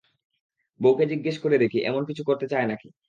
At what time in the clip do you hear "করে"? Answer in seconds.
1.39-1.57